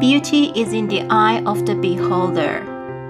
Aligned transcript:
Beauty 0.00 0.52
is 0.62 0.72
in 0.72 0.88
the 0.88 1.02
eye 1.10 1.42
of 1.46 1.66
the 1.66 1.74
beholder. 1.74 2.54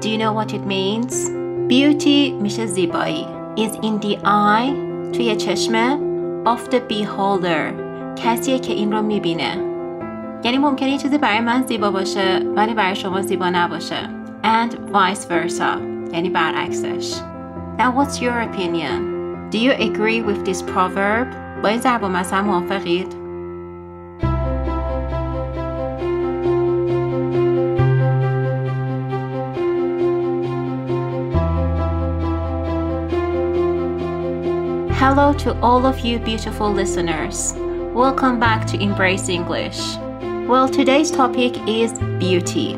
Do 0.00 0.08
you 0.08 0.18
know 0.18 0.32
what 0.32 0.52
it 0.52 0.64
means? 0.66 1.30
Beauty 1.68 2.32
میشه 2.42 2.66
زیبایی. 2.66 3.26
Is 3.56 3.74
in 3.82 4.00
the 4.00 4.16
eye 4.24 4.72
توی 5.12 5.36
چشم 5.36 5.98
of 6.44 6.70
the 6.70 6.80
beholder. 6.88 7.74
کسیه 8.16 8.58
که 8.58 8.72
این 8.72 8.92
رو 8.92 9.02
میبینه. 9.02 9.56
یعنی 10.44 10.58
ممکنه 10.58 10.90
یه 10.90 10.98
چیزی 10.98 11.18
برای 11.18 11.40
من 11.40 11.66
زیبا 11.66 11.90
باشه 11.90 12.40
ولی 12.56 12.74
برای 12.74 12.96
شما 12.96 13.22
زیبا 13.22 13.50
نباشه. 13.50 14.08
And 14.42 14.72
vice 14.72 15.24
versa. 15.24 15.80
یعنی 16.12 16.30
برعکسش. 16.30 17.14
Now 17.78 17.90
what's 17.90 18.20
your 18.20 18.40
opinion? 18.40 19.00
Do 19.50 19.58
you 19.58 19.72
agree 19.72 20.22
with 20.22 20.44
this 20.44 20.62
proverb? 20.62 21.26
با 21.62 21.68
این 21.68 21.80
ضرب 21.80 22.04
مثلا 22.04 22.42
موافقید؟ 22.42 23.14
Hello 35.00 35.32
to 35.44 35.58
all 35.60 35.86
of 35.86 36.00
you 36.00 36.18
beautiful 36.18 36.70
listeners. 36.70 37.54
Welcome 37.94 38.38
back 38.38 38.66
to 38.68 38.82
Embrace 38.82 39.28
English. 39.28 39.96
Well, 40.46 40.68
today's 40.68 41.10
topic 41.10 41.52
is 41.66 41.92
beauty. 42.18 42.76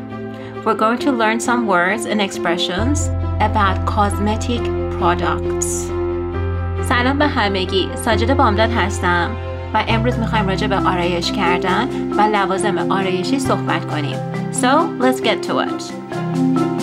We're 0.65 0.75
going 0.75 0.98
to 1.01 1.12
learn 1.12 1.41
some 1.41 1.66
words 1.66 2.05
and 2.07 2.21
expressions 2.21 3.09
about 3.41 3.77
cosmetic 3.87 4.62
products. 4.98 5.91
سلام 6.89 7.19
به 7.19 7.27
همگی 7.27 7.89
ساجد 7.95 8.37
بامداد 8.37 8.71
هستم 8.71 9.30
و 9.75 9.84
امروز 9.89 10.19
میخوایم 10.19 10.48
راجع 10.48 10.66
به 10.66 10.77
آرایش 10.77 11.33
کردن 11.33 12.12
و 12.12 12.21
لوازم 12.21 12.93
آرایشی 12.93 13.39
صحبت 13.39 13.84
کنیم. 13.91 14.16
So, 14.52 14.89
let's 15.01 15.21
get 15.21 15.43
to 15.48 15.61
it. 15.61 16.76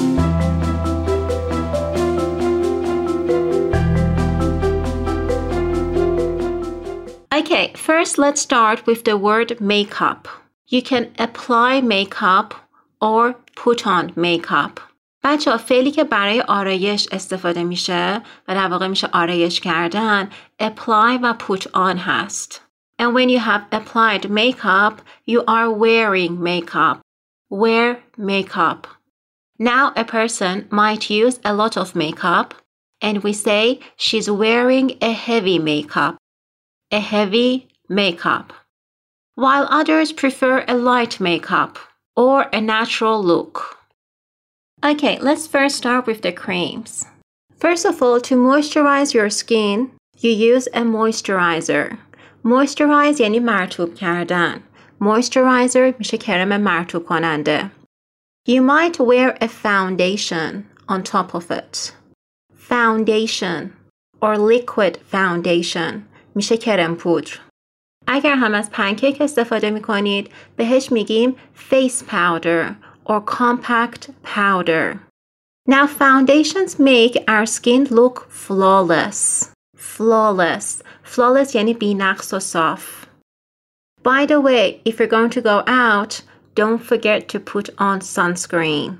first 8.03 8.17
let's 8.17 8.41
start 8.41 8.85
with 8.85 9.03
the 9.05 9.17
word 9.17 9.59
makeup. 9.61 10.27
You 10.67 10.81
can 10.81 11.11
apply 11.17 11.81
makeup 11.81 12.53
or 13.01 13.35
put 13.55 13.87
on 13.87 14.13
makeup. 14.15 14.79
بچه 15.23 15.51
ها 15.51 15.57
فعلی 15.57 15.91
که 15.91 16.03
برای 16.03 16.41
آرایش 16.41 17.07
استفاده 17.11 17.63
میشه 17.63 18.21
و 18.47 18.55
در 18.55 18.67
واقع 18.67 18.87
میشه 18.87 19.09
آرایش 19.13 19.59
کردن 19.59 20.29
apply 20.61 21.19
و 21.21 21.33
put 21.39 21.67
on 21.73 21.97
هست. 21.97 22.61
And 22.99 23.13
when 23.13 23.29
you 23.29 23.39
have 23.39 23.61
applied 23.71 24.29
makeup, 24.29 25.01
you 25.25 25.43
are 25.47 25.71
wearing 25.71 26.43
makeup. 26.43 26.99
Wear 27.49 28.03
makeup. 28.17 28.87
Now 29.57 29.93
a 29.95 30.03
person 30.03 30.67
might 30.69 31.09
use 31.09 31.39
a 31.43 31.53
lot 31.53 31.77
of 31.77 31.95
makeup 31.95 32.53
and 33.01 33.23
we 33.23 33.33
say 33.33 33.79
she's 33.97 34.29
wearing 34.29 34.97
a 35.01 35.13
heavy 35.27 35.59
makeup. 35.59 36.17
A 36.91 36.99
heavy 36.99 37.67
makeup. 37.87 38.53
While 39.35 39.67
others 39.69 40.11
prefer 40.11 40.65
a 40.67 40.75
light 40.75 41.19
makeup 41.19 41.77
or 42.15 42.49
a 42.51 42.61
natural 42.61 43.23
look. 43.23 43.77
Okay, 44.83 45.19
let's 45.19 45.47
first 45.47 45.75
start 45.75 46.05
with 46.07 46.21
the 46.21 46.31
creams. 46.31 47.05
First 47.57 47.85
of 47.85 48.01
all, 48.01 48.19
to 48.21 48.35
moisturize 48.35 49.13
your 49.13 49.29
skin, 49.29 49.91
you 50.17 50.31
use 50.31 50.67
a 50.67 50.81
moisturizer. 50.81 51.97
Moisturize 52.43 53.19
یعنی 53.19 53.39
مرطوب 53.39 53.95
کردن. 53.95 54.63
Moisturizer 55.01 55.93
میشه 55.99 56.17
کرم 56.17 56.61
مرطوب 56.61 57.05
کننده. 57.05 57.71
You 58.47 58.61
might 58.61 58.99
wear 58.99 59.37
a 59.41 59.47
foundation 59.47 60.65
on 60.87 61.03
top 61.03 61.33
of 61.33 61.51
it. 61.51 61.93
Foundation 62.55 63.73
or 64.21 64.37
liquid 64.37 64.97
foundation 65.11 66.01
میشه 66.35 66.57
کرم 66.57 66.95
پودر. 66.95 67.39
اگر 68.14 68.36
هم 68.36 68.54
از 68.54 68.70
پنکیک 68.70 69.20
استفاده 69.20 69.70
می 69.70 69.82
کنید 69.82 70.30
بهش 70.56 70.92
میگیم 70.92 71.36
face 71.70 72.02
powder 72.10 72.74
or 73.04 73.20
compact 73.20 74.10
powder. 74.34 74.98
Now 75.68 75.86
foundations 75.86 76.78
make 76.78 77.14
our 77.28 77.46
skin 77.46 77.84
look 77.84 78.16
flawless. 78.30 79.50
Flawless. 79.76 80.82
Flawless 81.04 81.54
یعنی 81.54 81.74
بی 81.74 81.94
نقص 81.94 82.32
و 82.34 82.40
صاف. 82.40 83.06
By 84.02 84.26
the 84.26 84.40
way, 84.40 84.80
if 84.84 84.98
you're 84.98 85.16
going 85.18 85.30
to 85.30 85.40
go 85.40 85.62
out, 85.66 86.22
don't 86.54 86.82
forget 86.90 87.28
to 87.28 87.38
put 87.40 87.66
on 87.78 88.00
sunscreen. 88.00 88.90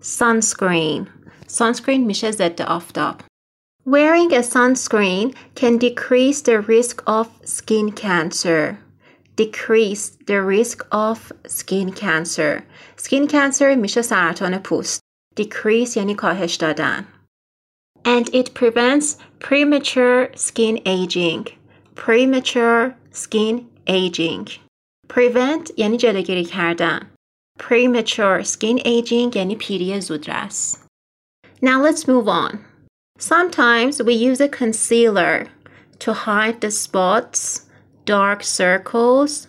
Sunscreen. 0.00 1.06
Sunscreen 1.48 2.00
میشه 2.06 2.30
ضد 2.30 2.62
آفتاب. 2.62 3.31
Wearing 3.85 4.33
a 4.33 4.39
sunscreen 4.39 5.33
can 5.55 5.77
decrease 5.77 6.41
the 6.41 6.59
risk 6.59 7.01
of 7.07 7.29
skin 7.45 7.93
cancer. 7.93 8.79
Decrease 9.37 10.17
the 10.27 10.41
risk 10.41 10.85
of 10.91 11.31
skin 11.45 11.93
cancer. 11.93 12.65
Skin 12.97 13.27
cancer 13.27 13.75
میشه 13.75 14.01
سرطان 14.01 14.57
پوست. 14.57 15.01
Decrease 15.35 15.97
یعنی 15.97 16.15
کاهش 16.15 16.55
دادن. 16.55 17.07
And 18.03 18.29
it 18.33 18.53
prevents 18.53 19.17
premature 19.39 20.35
skin 20.35 20.81
aging. 20.85 21.47
Premature 21.95 22.95
skin 23.11 23.69
aging. 23.87 24.49
Prevent 25.07 25.71
یعنی 25.77 25.97
جلوگیری 25.97 26.45
کردن. 26.45 27.11
Premature 27.59 28.43
skin 28.43 28.79
aging 28.79 29.35
یعنی 29.35 29.55
پیری 29.55 30.01
زودرس. 30.01 30.77
Now 31.61 31.81
let's 31.81 32.07
move 32.07 32.27
on. 32.27 32.59
Sometimes 33.21 34.01
we 34.01 34.13
use 34.13 34.39
a 34.39 34.47
concealer 34.47 35.47
to 35.99 36.13
hide 36.13 36.61
the 36.61 36.69
spots, 36.69 37.65
dark 38.05 38.43
circles, 38.43 39.47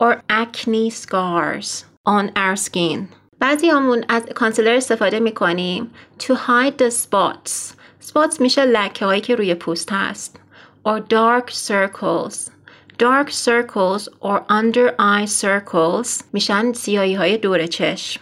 or 0.00 0.22
acne 0.28 0.90
scars 0.90 1.84
on 2.04 2.32
our 2.36 2.56
skin. 2.56 3.08
بعضی 3.38 3.68
همون 3.70 4.04
از 4.08 4.26
کانسیلر 4.34 4.76
استفاده 4.76 5.20
می 5.20 5.32
کنیم 5.32 5.90
to 6.18 6.34
hide 6.34 6.78
the 6.78 6.90
spots. 6.90 7.74
spots 8.00 8.40
میشه 8.40 8.64
لکه 8.64 9.04
هایی 9.04 9.20
که 9.20 9.34
روی 9.34 9.54
پوست 9.54 9.92
هست. 9.92 10.40
or 10.88 11.00
dark 11.00 11.50
circles. 11.50 12.50
dark 12.98 13.30
circles 13.30 14.08
or 14.20 14.44
under 14.48 14.94
eye 14.98 15.26
circles 15.26 16.22
میشن 16.32 16.72
سیاهی 16.72 17.14
های 17.14 17.38
دور 17.38 17.66
چشم. 17.66 18.20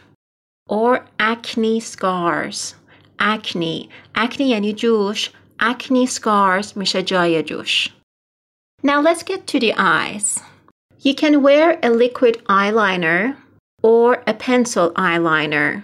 or 0.71 0.99
acne 1.21 1.81
scars. 1.81 2.75
Acne. 3.20 3.90
acne 4.16 4.42
یعنی 4.42 4.74
جوش. 4.74 5.32
acne 5.62 6.08
scars 6.08 6.78
میشه 6.78 7.04
جای 7.04 7.44
جوش. 7.44 7.90
Now 8.84 9.02
let's 9.02 9.24
get 9.24 9.48
to 9.48 9.60
the 9.60 9.74
eyes. 9.74 10.40
You 11.04 11.14
can 11.14 11.42
wear 11.42 11.80
a 11.84 11.90
liquid 11.90 12.36
eyeliner 12.48 13.36
or 13.84 14.24
a 14.28 14.34
pencil 14.34 14.92
eyeliner. 14.96 15.84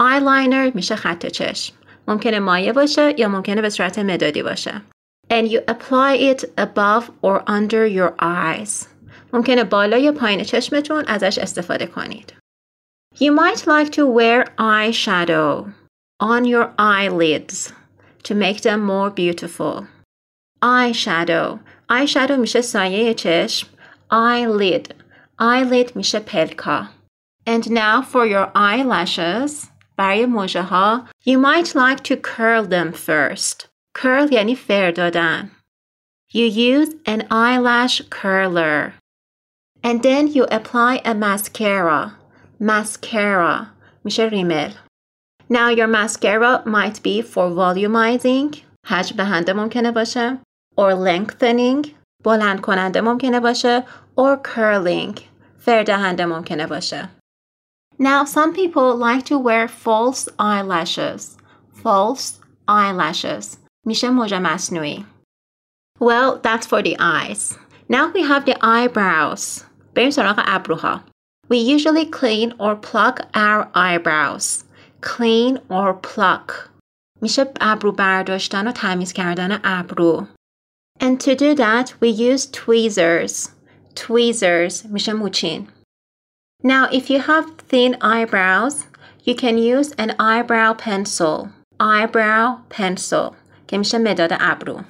eyeliner 0.00 0.74
میشه 0.74 0.96
خط 0.96 1.26
چشم. 1.26 1.74
ممکنه 2.08 2.38
مایه 2.38 2.72
باشه 2.72 3.14
یا 3.18 3.28
ممکنه 3.28 3.62
به 3.62 3.70
صورت 3.70 3.98
مدادی 3.98 4.42
باشه. 4.42 4.82
And 5.30 5.48
you 5.48 5.60
apply 5.68 6.16
it 6.16 6.44
above 6.58 7.04
or 7.22 7.42
under 7.48 7.86
your 7.86 8.12
eyes. 8.22 8.86
ممکنه 9.32 9.64
بالا 9.64 9.98
یا 9.98 10.12
پایین 10.12 10.44
چشمتون 10.44 11.04
ازش 11.06 11.38
استفاده 11.38 11.86
کنید. 11.86 12.32
You 13.14 13.30
might 13.30 13.66
like 13.66 13.90
to 13.90 14.06
wear 14.06 14.44
eyeshadow. 14.58 15.81
on 16.21 16.45
your 16.45 16.73
eyelids 16.77 17.73
to 18.23 18.35
make 18.35 18.61
them 18.61 18.81
more 18.81 19.09
beautiful. 19.09 19.87
Eyeshadow. 20.61 21.59
Eyeshadow 21.89 22.37
میشه 22.37 22.61
سایه 22.61 23.13
چشم. 23.13 23.67
Eyelid. 24.11 24.93
Eyelid 25.39 25.95
میشه 25.95 26.19
پلکا. 26.19 26.87
And 27.45 27.69
now 27.69 28.01
for 28.01 28.25
your 28.25 28.51
eyelashes. 28.55 29.67
برای 29.97 30.25
موجه 30.25 30.61
ها. 30.61 31.07
You 31.25 31.37
might 31.39 31.75
like 31.75 32.03
to 32.03 32.15
curl 32.15 32.65
them 32.65 32.91
first. 32.91 33.67
Curl 33.93 34.31
یعنی 34.31 34.55
فر 34.55 34.91
دادن. 34.91 35.51
You 36.33 36.45
use 36.45 36.89
an 37.05 37.21
eyelash 37.31 38.01
curler. 38.09 38.93
And 39.83 40.03
then 40.03 40.27
you 40.27 40.45
apply 40.51 41.01
a 41.05 41.13
mascara. 41.13 42.17
Mascara 42.59 43.67
میشه 44.03 44.23
ریمل. 44.23 44.73
Now 45.49 45.69
your 45.69 45.87
mascara 45.87 46.61
might 46.65 47.01
be 47.03 47.21
for 47.21 47.49
volumizing 47.49 48.63
حجم 48.85 49.15
دهنده 49.15 49.53
ممکنه 49.53 49.91
باشه 49.91 50.39
or 50.77 50.93
lengthening 50.93 51.87
بلند 52.23 52.61
کننده 52.61 53.01
ممکنه 53.01 53.39
باشه 53.39 53.83
or 54.19 54.37
curling 54.37 55.19
فر 55.57 55.83
دهنده 55.83 56.25
ممکنه 56.25 56.67
باشه 56.67 57.09
Now 57.99 58.25
some 58.25 58.53
people 58.53 58.95
like 58.95 59.25
to 59.25 59.37
wear 59.37 59.67
false 59.67 60.27
eyelashes 60.39 61.37
false 61.83 62.39
eyelashes 62.67 63.57
میشه 63.85 64.09
موج 64.09 64.33
مصنوعی 64.33 65.05
Well, 65.99 66.37
that's 66.37 66.67
for 66.67 66.83
the 66.83 66.95
eyes. 66.99 67.57
Now 67.89 68.11
we 68.13 68.21
have 68.21 68.45
the 68.45 68.57
eyebrows. 68.61 69.63
بریم 69.95 70.09
سراغ 70.09 70.41
ابروها. 70.45 71.03
We 71.49 71.57
usually 71.57 72.05
clean 72.05 72.53
or 72.59 72.75
pluck 72.75 73.21
our 73.33 73.67
eyebrows. 73.73 74.63
Clean 75.01 75.59
or 75.69 75.93
pluck. 75.93 76.69
میشه 77.21 77.45
ابرو 77.61 77.91
برداشتن 77.91 78.67
و 78.67 78.71
تمیز 78.71 79.13
کردن 79.13 79.59
ابرو. 79.63 80.27
And 80.99 81.19
to 81.19 81.35
do 81.35 81.55
that, 81.55 81.93
we 82.01 82.07
use 82.07 82.45
tweezers. 82.45 83.49
Tweezers 83.95 84.85
میشه 84.85 85.13
موچین. 85.13 85.67
Now, 86.63 86.89
if 86.91 87.09
you 87.09 87.19
have 87.19 87.45
thin 87.69 87.95
eyebrows, 88.01 88.85
you 89.23 89.35
can 89.35 89.57
use 89.57 89.91
an 89.97 90.11
eyebrow 90.19 90.73
pencil. 90.73 91.49
Eyebrow 91.79 92.57
pencil 92.69 93.35
که 93.67 93.77
میشه 93.77 93.97
مداد 93.97 94.31
ابرو. 94.39 94.81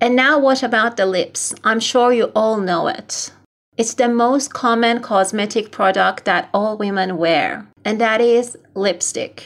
And 0.00 0.14
now 0.14 0.38
what 0.38 0.62
about 0.62 0.96
the 0.96 1.06
lips? 1.06 1.54
I'm 1.64 1.80
sure 1.80 2.12
you 2.12 2.26
all 2.34 2.58
know 2.58 2.86
it. 2.86 3.32
It's 3.78 3.94
the 3.94 4.08
most 4.08 4.52
common 4.52 5.00
cosmetic 5.00 5.70
product 5.70 6.24
that 6.24 6.48
all 6.52 6.76
women 6.76 7.16
wear, 7.16 7.66
and 7.84 8.00
that 8.00 8.20
is 8.20 8.56
lipstick. 8.74 9.36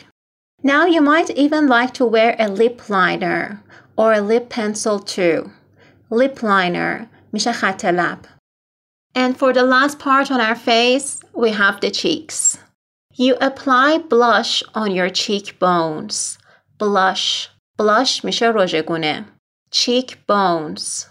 Now 0.62 0.84
you 0.94 1.00
might 1.00 1.30
even 1.44 1.64
like 1.76 1.92
to 1.94 2.04
wear 2.14 2.36
a 2.38 2.48
lip 2.48 2.78
liner 2.88 3.62
or 3.96 4.12
a 4.12 4.26
lip 4.30 4.48
pencil 4.56 4.98
too. 4.98 5.38
Lip 6.10 6.42
liner 6.42 7.08
میشه 7.32 7.52
خط 7.52 7.84
لب. 7.84 8.26
And 9.14 9.36
for 9.36 9.52
the 9.52 9.62
last 9.62 9.98
part 9.98 10.30
on 10.30 10.40
our 10.40 10.54
face, 10.54 11.20
we 11.34 11.50
have 11.50 11.80
the 11.80 11.90
cheeks. 11.90 12.58
You 13.16 13.36
apply 13.40 13.98
blush 13.98 14.62
on 14.74 14.92
your 14.92 15.10
cheekbones. 15.10 16.38
Blush. 16.78 17.48
Blush 17.78 18.24
میشه 18.24 18.52
رژ 18.54 18.74
گونه. 18.74 19.24
Cheekbones 19.74 21.06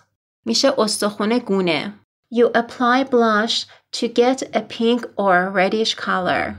میشه 0.46 0.74
استخون 0.78 1.40
گونه. 1.40 1.94
You 2.32 2.52
apply 2.54 3.04
blush 3.04 3.66
to 3.92 4.08
get 4.08 4.44
a 4.56 4.62
pink 4.62 5.06
or 5.18 5.50
reddish 5.50 5.96
color. 5.96 6.56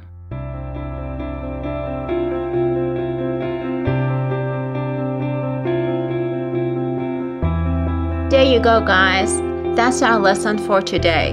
There 8.35 8.43
you 8.43 8.59
go, 8.59 8.81
guys. 8.81 9.39
That's 9.77 10.01
our 10.01 10.19
lesson 10.19 10.57
for 10.57 10.81
today. 10.81 11.31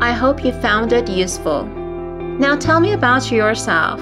I 0.00 0.12
hope 0.12 0.44
you 0.44 0.52
found 0.52 0.92
it 0.92 1.08
useful. 1.08 1.64
Now 1.64 2.54
tell 2.54 2.78
me 2.78 2.92
about 2.92 3.32
yourself. 3.32 4.00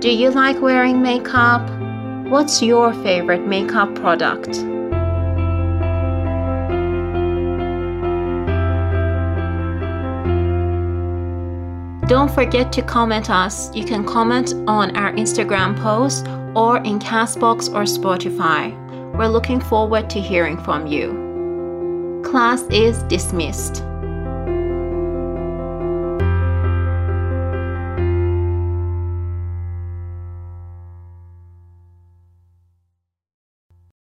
Do 0.00 0.10
you 0.10 0.32
like 0.32 0.60
wearing 0.60 1.00
makeup? 1.00 1.62
What's 2.28 2.60
your 2.62 2.92
favorite 2.92 3.46
makeup 3.46 3.94
product? 3.94 4.54
Don't 12.08 12.34
forget 12.34 12.72
to 12.72 12.82
comment 12.82 13.30
us. 13.30 13.72
You 13.72 13.84
can 13.84 14.04
comment 14.04 14.52
on 14.66 14.96
our 14.96 15.12
Instagram 15.12 15.80
post 15.80 16.26
or 16.56 16.78
in 16.78 16.98
Castbox 16.98 17.72
or 17.72 17.84
Spotify. 17.84 18.76
We're 19.16 19.28
looking 19.28 19.60
forward 19.60 20.10
to 20.10 20.20
hearing 20.20 20.60
from 20.60 20.88
you. 20.88 21.21
Class 22.32 22.62
is 22.70 23.02
dismissed. 23.10 23.84